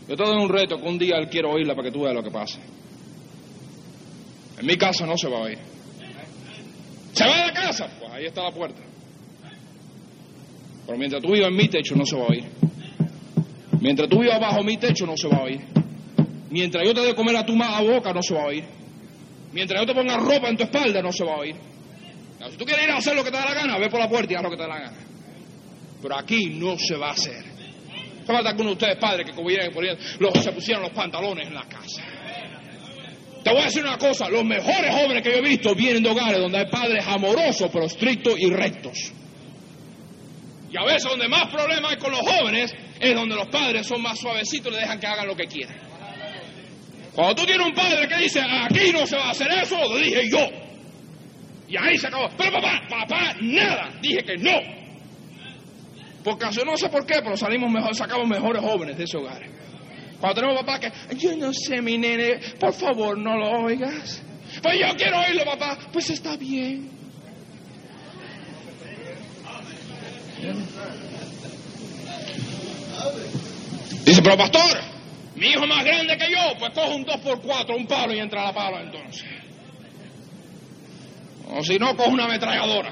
[0.07, 2.13] Yo te doy un reto que un día él quiere oírla para que tú veas
[2.13, 2.59] lo que pasa.
[4.59, 5.57] En mi casa no se va a oír.
[7.13, 7.89] ¿Se va de casa?
[7.99, 8.81] Pues ahí está la puerta.
[10.85, 12.43] Pero mientras tú vivas en mi techo no se va a oír.
[13.81, 15.61] Mientras tú vivas bajo mi techo no se va a oír.
[16.49, 18.63] Mientras yo te dé comer a tu a boca no se va a oír.
[19.51, 21.55] Mientras yo te ponga ropa en tu espalda no se va a oír.
[22.51, 24.07] Si tú quieres ir a hacer lo que te da la gana, ve por la
[24.07, 24.97] puerta y haz lo que te da la gana.
[26.01, 27.33] Pero aquí no se va a hacer.
[27.35, 31.63] Hace falta algunos de ustedes padres que ponían- los- se pusieran los pantalones en la
[31.63, 32.03] casa.
[33.43, 36.09] Te voy a decir una cosa, los mejores jóvenes que yo he visto vienen de
[36.09, 39.11] hogares donde hay padres amorosos, pero estrictos y rectos.
[40.75, 44.01] Y a veces donde más problemas hay con los jóvenes es donde los padres son
[44.01, 45.77] más suavecitos y le dejan que hagan lo que quieran.
[47.13, 49.95] Cuando tú tienes un padre que dice, aquí no se va a hacer eso, lo
[49.95, 50.45] dije yo.
[51.69, 52.29] Y ahí se acabó.
[52.37, 54.59] Pero papá, papá, nada, dije que no.
[56.25, 59.43] Porque no sé por qué, pero salimos mejor, sacamos mejores jóvenes de ese hogar.
[60.19, 64.21] Cuando tenemos papá que, yo no sé, mi nene, por favor no lo oigas.
[64.61, 65.77] Pues yo quiero oírlo, papá.
[65.93, 66.89] Pues está bien.
[74.05, 74.79] Dice, pero pastor,
[75.35, 78.45] mi hijo más grande que yo, pues coge un 2x4, un palo y entra a
[78.45, 79.25] la pala entonces.
[81.49, 82.91] O si no, coge una ametralladora.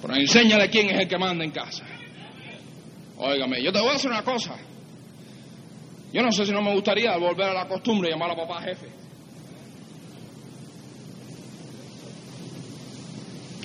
[0.00, 1.84] Pero enséñale quién es el que manda en casa.
[3.18, 4.56] Óigame, yo te voy a decir una cosa.
[6.12, 8.62] Yo no sé si no me gustaría volver a la costumbre de llamar a papá
[8.62, 8.88] jefe.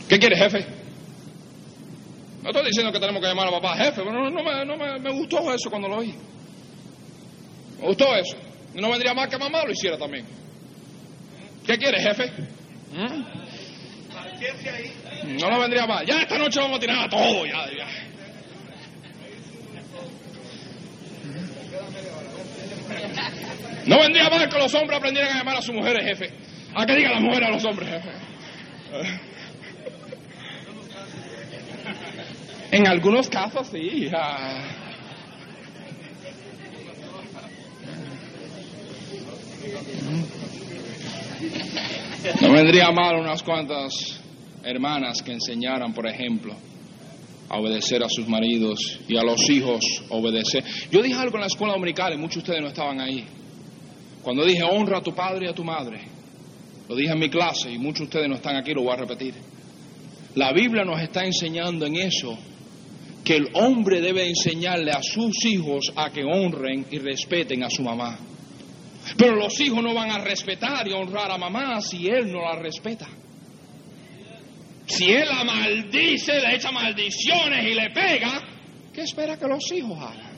[0.10, 0.83] ¿Qué quiere jefe?
[2.44, 4.76] No estoy diciendo que tenemos que llamar a papá jefe, pero no, no me, no
[4.78, 6.14] me- me gustó eso cuando lo oí.
[7.80, 8.38] Me gustó eso.
[8.76, 10.26] No vendría mal que mamá lo hiciera también.
[11.66, 12.30] ¿Qué quiere jefe?
[12.92, 13.24] ¿Mm?
[15.40, 16.06] No lo vendría mal.
[16.06, 17.46] Ya esta noche vamos a tirar a todo.
[17.46, 17.66] Ya.
[23.86, 26.32] No vendría mal que los hombres aprendieran a llamar a sus mujeres jefe.
[26.76, 28.10] A que digan las mujeres a los hombres jefe.
[32.74, 34.10] En algunos casos sí.
[42.42, 44.20] No vendría mal unas cuantas
[44.64, 46.56] hermanas que enseñaran, por ejemplo,
[47.48, 50.64] a obedecer a sus maridos y a los hijos obedecer.
[50.90, 53.24] Yo dije algo en la escuela dominical y muchos de ustedes no estaban ahí.
[54.24, 56.02] Cuando dije honra a tu padre y a tu madre,
[56.90, 58.98] lo dije en mi clase y muchos de ustedes no están aquí, lo voy a
[58.98, 59.36] repetir.
[60.34, 62.36] La Biblia nos está enseñando en eso
[63.24, 67.82] que el hombre debe enseñarle a sus hijos a que honren y respeten a su
[67.82, 68.20] mamá.
[69.18, 72.56] Pero los hijos no van a respetar y honrar a mamá si él no la
[72.56, 73.08] respeta.
[74.86, 78.42] Si él la maldice, le echa maldiciones y le pega,
[78.94, 80.38] ¿qué espera que los hijos hagan?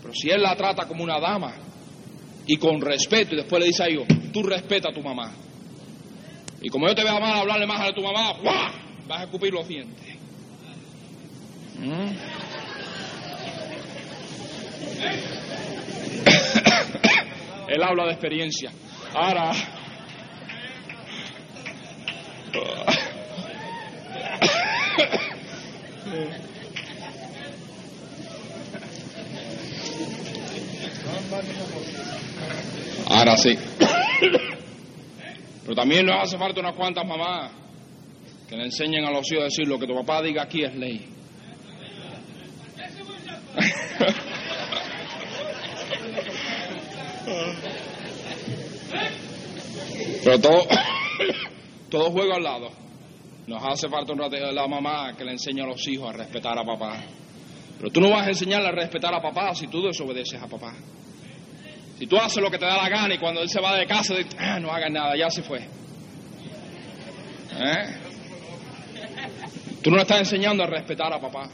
[0.00, 1.54] Pero si él la trata como una dama
[2.46, 5.32] y con respeto y después le dice a ellos, tú respeta a tu mamá.
[6.62, 8.72] Y como yo te vea mal hablarle más a tu mamá, ¡guau!
[9.06, 10.21] vas a escupir los dientes.
[11.82, 12.16] ¿Mm?
[17.68, 18.70] Él habla de experiencia.
[19.14, 19.52] Ahora.
[33.08, 33.58] Ahora sí.
[35.62, 37.50] Pero también nos hace falta unas cuantas mamás
[38.48, 40.74] que le enseñen a los hijos a decir lo que tu papá diga aquí es
[40.76, 41.11] ley.
[50.24, 50.66] Pero todo,
[51.90, 52.70] todo juego al lado.
[53.46, 56.56] Nos hace falta un rato la mamá que le enseña a los hijos a respetar
[56.58, 57.02] a papá.
[57.78, 60.74] Pero tú no vas a enseñarle a respetar a papá si tú desobedeces a papá.
[61.98, 63.86] Si tú haces lo que te da la gana y cuando él se va de
[63.86, 65.58] casa, ah, no hagas nada, ya se fue.
[65.58, 65.68] ¿Eh?
[69.82, 71.50] Tú no le estás enseñando a respetar a papá.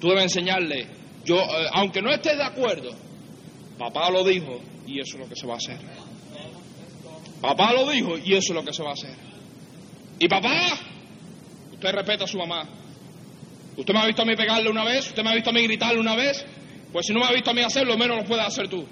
[0.00, 0.86] Tú debes enseñarle,
[1.24, 2.90] yo, eh, aunque no estés de acuerdo,
[3.78, 5.78] papá lo dijo y eso es lo que se va a hacer.
[7.40, 9.14] Papá lo dijo y eso es lo que se va a hacer.
[10.18, 10.78] Y papá,
[11.82, 12.64] Usted respeta a su mamá.
[13.76, 15.08] ¿Usted me ha visto a mí pegarle una vez?
[15.08, 16.46] ¿Usted me ha visto a mí gritarle una vez?
[16.92, 18.86] Pues si no me ha visto a mí hacerlo, menos lo puedes hacer tú.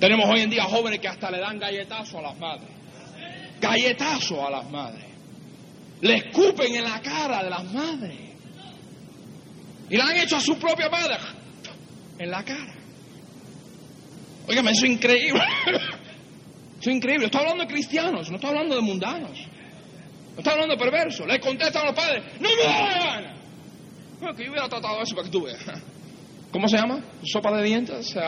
[0.00, 2.70] Tenemos hoy en día jóvenes que hasta le dan galletazo a las madres.
[3.60, 5.04] Galletazo a las madres.
[6.00, 8.31] Le escupen en la cara de las madres.
[9.92, 11.18] Y la han hecho a su propia madre.
[12.18, 12.74] En la cara.
[14.48, 15.42] Óigame, eso es increíble.
[16.80, 17.26] Eso es increíble.
[17.26, 19.38] Estoy hablando de cristianos, no estoy hablando de mundanos.
[19.38, 21.24] No estoy hablando de perversos.
[21.28, 23.36] Le contestan a los padres, ¡No me hagan!
[24.18, 25.64] Bueno, que yo hubiera tratado eso para que tú veas.
[26.50, 27.04] ¿Cómo se llama?
[27.22, 28.16] ¿Sopa de dientes?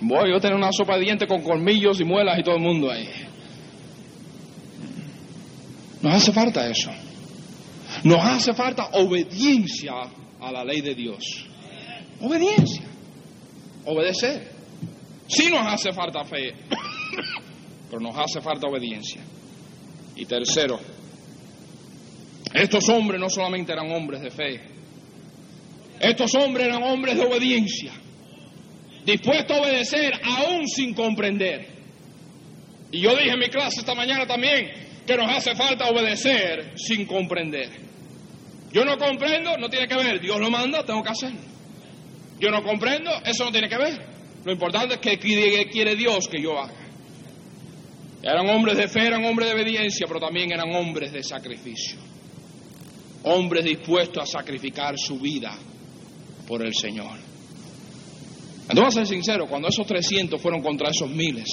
[0.00, 2.90] Voy yo tener una sopa de dientes con colmillos y muelas y todo el mundo
[2.90, 3.27] ahí.
[6.02, 6.90] Nos hace falta eso.
[8.04, 9.92] Nos hace falta obediencia
[10.40, 11.46] a la ley de Dios.
[12.20, 12.84] Obediencia.
[13.84, 14.58] Obedecer.
[15.28, 16.54] Sí nos hace falta fe,
[17.90, 19.20] pero nos hace falta obediencia.
[20.16, 20.80] Y tercero,
[22.54, 24.60] estos hombres no solamente eran hombres de fe,
[26.00, 27.92] estos hombres eran hombres de obediencia,
[29.04, 31.68] dispuestos a obedecer aún sin comprender.
[32.90, 37.06] Y yo dije en mi clase esta mañana también que nos hace falta obedecer sin
[37.06, 37.70] comprender.
[38.70, 41.40] Yo no comprendo, no tiene que ver, Dios lo manda, tengo que hacerlo.
[42.38, 44.06] Yo no comprendo, eso no tiene que ver.
[44.44, 46.74] Lo importante es que quiere Dios que yo haga.
[48.22, 51.98] Eran hombres de fe, eran hombres de obediencia, pero también eran hombres de sacrificio.
[53.22, 55.56] Hombres dispuestos a sacrificar su vida
[56.46, 57.18] por el Señor.
[58.68, 61.48] Entonces, a ser sincero, cuando esos 300 fueron contra esos miles,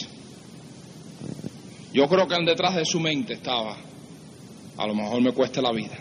[1.95, 3.77] yo creo que detrás de su mente estaba,
[4.75, 5.97] a lo mejor me cueste la vida.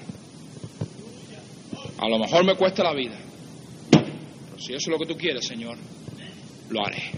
[1.98, 3.16] A lo mejor me cueste la vida.
[3.92, 5.78] Pero si eso es lo que tú quieres, Señor,
[6.68, 7.12] lo haré.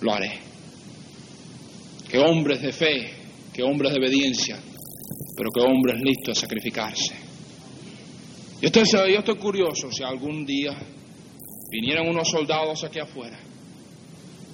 [0.00, 0.38] Lo haré.
[2.08, 3.10] Que hombres de fe,
[3.52, 4.60] que hombres de obediencia,
[5.36, 7.12] pero que hombres listos a sacrificarse.
[8.62, 10.78] Yo estoy, yo estoy curioso si algún día
[11.72, 13.40] vinieran unos soldados aquí afuera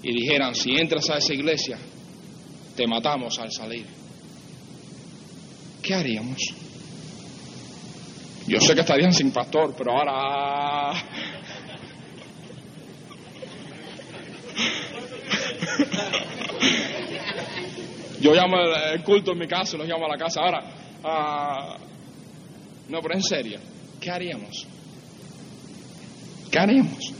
[0.02, 1.78] y dijeran, si entras a esa iglesia,
[2.74, 3.86] te matamos al salir.
[5.82, 6.38] ¿Qué haríamos?
[8.46, 10.92] Yo sé que estarían sin pastor, pero ahora
[18.20, 20.40] Yo llamo el, culto en mi casa, los llamo a la casa.
[20.40, 20.64] Ahora,
[21.02, 23.60] uh, no, pero en serio,
[24.00, 24.66] ¿qué haríamos?
[26.50, 27.12] ¿Qué haríamos?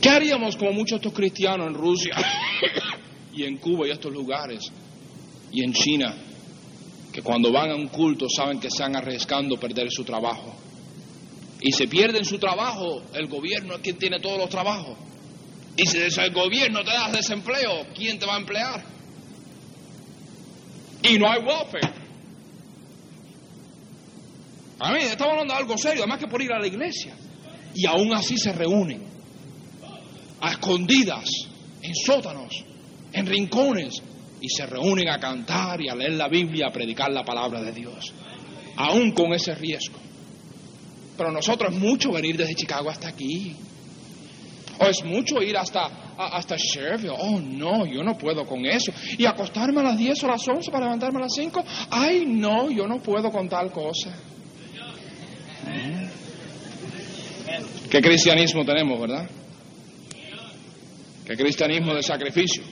[0.00, 2.14] ¿Qué haríamos como muchos estos cristianos en Rusia
[3.34, 4.64] y en Cuba y estos lugares
[5.50, 6.14] y en China,
[7.12, 10.54] que cuando van a un culto saben que están arriesgando perder su trabajo?
[11.60, 14.96] Y se pierden su trabajo, el gobierno es quien tiene todos los trabajos.
[15.76, 18.84] Y si el gobierno te da desempleo, ¿quién te va a emplear?
[21.02, 22.02] Y no hay welfare.
[24.80, 27.14] A mí, estamos hablando de algo serio, además que por ir a la iglesia.
[27.74, 29.02] Y aún así se reúnen,
[30.40, 31.24] a escondidas,
[31.80, 32.64] en sótanos,
[33.12, 34.02] en rincones,
[34.42, 37.72] y se reúnen a cantar y a leer la Biblia, a predicar la palabra de
[37.72, 38.12] Dios.
[38.76, 39.98] Aún con ese riesgo.
[41.16, 43.54] Pero nosotros es mucho venir desde Chicago hasta aquí.
[44.80, 45.84] O es mucho ir hasta,
[46.16, 47.14] hasta Sherville.
[47.16, 48.92] Oh, no, yo no puedo con eso.
[49.16, 51.64] Y acostarme a las 10 o las 11 para levantarme a las 5.
[51.90, 54.12] Ay, no, yo no puedo con tal cosa.
[57.88, 59.28] ¿Qué cristianismo tenemos, verdad?
[61.26, 62.71] ¿Qué cristianismo de sacrificio?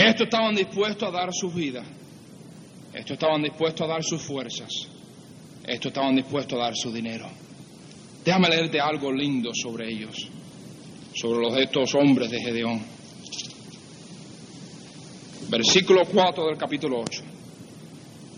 [0.00, 1.84] Estos estaban dispuestos a dar su vida.
[2.94, 4.70] Estos estaban dispuestos a dar sus fuerzas.
[5.66, 7.28] Estos estaban dispuestos a dar su dinero.
[8.24, 10.26] Déjame leerte algo lindo sobre ellos,
[11.14, 12.82] sobre los de estos hombres de Gedeón.
[15.50, 17.22] Versículo 4 del capítulo 8.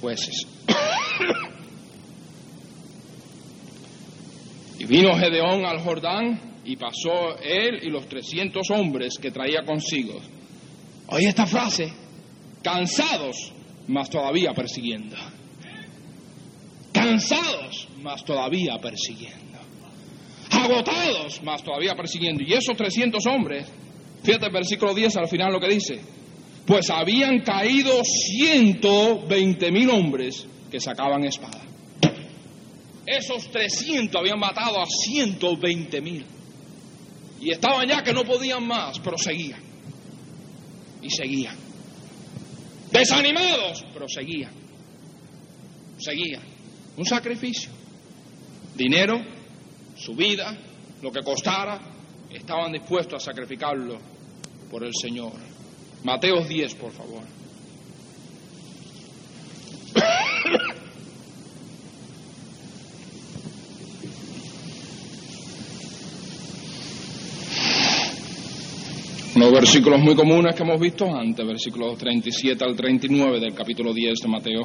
[0.01, 0.45] Jueces.
[4.81, 10.21] y vino Gedeón al Jordán y pasó él y los 300 hombres que traía consigo.
[11.13, 11.93] Oye esta frase,
[12.63, 13.53] cansados,
[13.87, 15.17] mas todavía persiguiendo.
[16.93, 19.53] Cansados, mas todavía persiguiendo
[20.63, 22.43] agotados, más todavía persiguiendo.
[22.45, 23.67] Y esos 300 hombres,
[24.23, 26.01] fíjate el versículo 10 al final lo que dice,
[26.67, 31.63] pues habían caído 120 mil hombres que sacaban espada.
[33.05, 36.25] Esos 300 habían matado a 120 mil.
[37.41, 39.72] Y estaban ya que no podían más, pero seguían.
[41.03, 41.57] Y seguían.
[42.91, 44.53] Desanimados, pero seguían.
[45.99, 46.43] Seguían.
[46.97, 47.71] Un sacrificio.
[48.77, 49.21] Dinero,
[49.97, 50.57] su vida,
[51.03, 51.81] lo que costara,
[52.31, 53.99] estaban dispuestos a sacrificarlo
[54.71, 55.33] por el Señor.
[56.05, 57.42] Mateo 10, por favor.
[69.43, 74.21] Unos versículos muy comunes que hemos visto antes, versículos 37 al 39 del capítulo 10
[74.21, 74.61] de Mateo.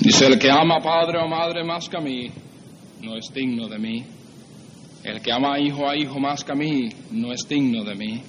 [0.00, 2.28] Dice, el que ama a padre o madre más que a mí,
[3.00, 4.04] no es digno de mí.
[5.04, 8.20] El que ama hijo a hijo más que a mí, no es digno de mí.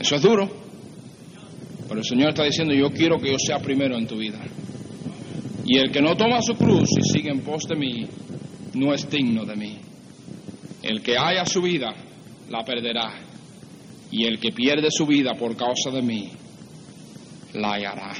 [0.00, 0.48] Eso es duro.
[1.86, 4.38] Pero el Señor está diciendo, yo quiero que yo sea primero en tu vida.
[5.64, 8.06] Y el que no toma su cruz y sigue en pos de mí,
[8.74, 9.78] no es digno de mí.
[10.82, 11.94] El que haya su vida,
[12.50, 13.12] la perderá.
[14.10, 16.30] Y el que pierde su vida por causa de mí,
[17.54, 18.12] la hallará.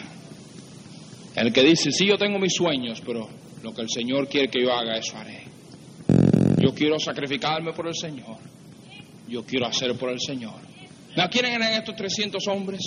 [1.34, 3.28] El que dice, sí, yo tengo mis sueños, pero
[3.62, 5.43] lo que el Señor quiere que yo haga, eso haré.
[6.59, 8.36] Yo quiero sacrificarme por el Señor.
[9.28, 10.61] Yo quiero hacer por el Señor.
[11.16, 12.80] ¿No quieren eran estos 300 hombres?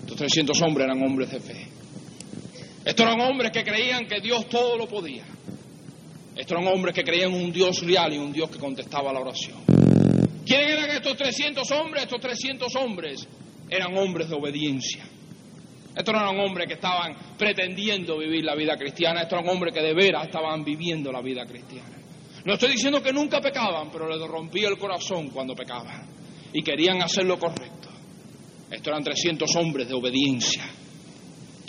[0.00, 1.66] Estos 300 hombres eran hombres de fe.
[2.90, 5.22] Estos eran hombres que creían que Dios todo lo podía.
[6.34, 9.20] Estos eran hombres que creían en un Dios real y un Dios que contestaba la
[9.20, 9.58] oración.
[10.44, 12.02] ¿Quiénes eran estos 300 hombres?
[12.02, 13.28] Estos 300 hombres
[13.68, 15.04] eran hombres de obediencia.
[15.96, 19.82] Estos no eran hombres que estaban pretendiendo vivir la vida cristiana, estos eran hombres que
[19.82, 21.96] de veras estaban viviendo la vida cristiana.
[22.44, 26.08] No estoy diciendo que nunca pecaban, pero les rompía el corazón cuando pecaban
[26.52, 27.88] y querían hacer lo correcto.
[28.68, 30.64] Estos eran 300 hombres de obediencia.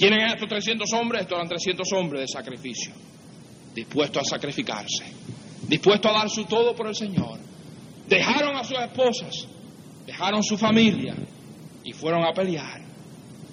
[0.02, 1.22] ¿Quiénes eran estos 300 hombres?
[1.22, 2.92] Estos eran 300 hombres de sacrificio,
[3.76, 5.06] dispuestos a sacrificarse,
[5.68, 7.38] dispuestos a dar su todo por el Señor.
[8.08, 9.48] Dejaron a sus esposas,
[10.08, 11.14] dejaron su familia
[11.84, 12.82] y fueron a pelear,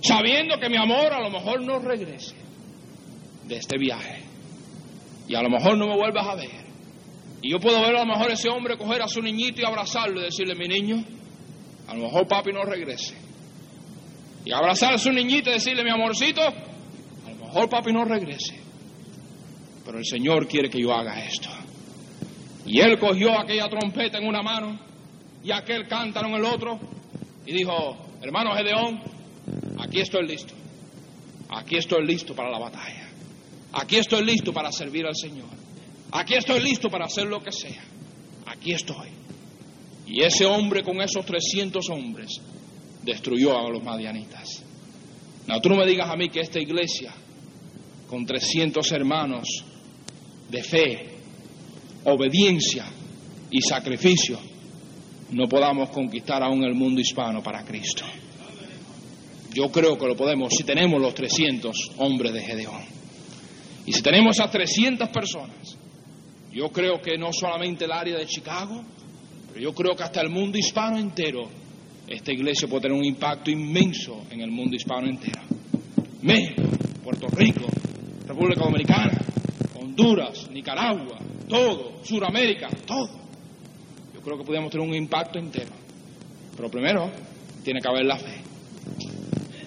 [0.01, 2.37] sabiendo que mi amor a lo mejor no regrese
[3.45, 4.23] de este viaje
[5.29, 6.65] y a lo mejor no me vuelvas a ver.
[7.43, 10.19] Y yo puedo ver a lo mejor ese hombre coger a su niñito y abrazarlo
[10.23, 11.05] y decirle, mi niño,
[11.89, 13.28] a lo mejor papi no regrese.
[14.49, 18.59] Y abrazar a su niñito y decirle, mi amorcito, a lo mejor papi no regrese.
[19.85, 21.51] Pero el Señor quiere que yo haga esto.
[22.65, 24.81] Y él cogió aquella trompeta en una mano
[25.45, 26.81] y aquel cántaro en el otro
[27.45, 29.03] y dijo, hermano Gedeón,
[29.81, 30.55] aquí estoy listo.
[31.51, 33.07] Aquí estoy listo para la batalla.
[33.75, 35.51] Aquí estoy listo para servir al Señor.
[36.11, 37.85] Aquí estoy listo para hacer lo que sea.
[38.47, 39.09] Aquí estoy.
[40.07, 42.41] Y ese hombre con esos 300 hombres
[43.09, 44.63] destruyó a los madianitas.
[45.47, 47.13] No, tú no me digas a mí que esta iglesia,
[48.07, 49.49] con 300 hermanos
[50.51, 51.09] de fe,
[52.05, 52.85] obediencia
[53.51, 54.39] y sacrificio,
[55.31, 58.05] no podamos conquistar aún el mundo hispano para Cristo.
[59.55, 62.83] Yo creo que lo podemos si tenemos los 300 hombres de Gedeón.
[63.87, 65.79] Y si tenemos esas 300 personas,
[66.53, 68.83] yo creo que no solamente el área de Chicago,
[69.49, 71.49] pero yo creo que hasta el mundo hispano entero,
[72.09, 75.43] esta iglesia puede tener un impacto inmenso en el mundo hispano entero.
[76.23, 76.63] México,
[77.05, 77.67] Puerto Rico,
[78.27, 79.21] República Dominicana,
[79.75, 83.11] Honduras, Nicaragua, todo, Sudamérica, todo.
[84.15, 85.71] Yo creo que podemos tener un impacto entero.
[86.57, 87.11] Pero primero,
[87.63, 88.35] tiene que haber la fe.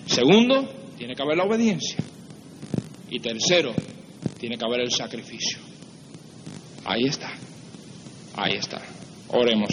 [0.05, 1.97] Segundo, tiene que haber la obediencia.
[3.09, 3.73] Y tercero,
[4.39, 5.59] tiene que haber el sacrificio.
[6.85, 7.31] Ahí está.
[8.35, 8.81] Ahí está.
[9.29, 9.69] Oremos,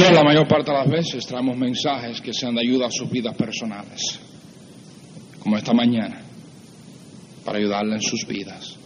[0.00, 3.10] Señor, la mayor parte de las veces traemos mensajes que sean de ayuda a sus
[3.10, 4.18] vidas personales,
[5.40, 6.22] como esta mañana,
[7.44, 8.79] para ayudarle en sus vidas.